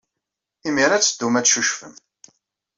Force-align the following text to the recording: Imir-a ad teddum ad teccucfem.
Imir-a 0.67 0.95
ad 0.97 1.03
teddum 1.03 1.35
ad 1.39 1.45
teccucfem. 1.45 1.95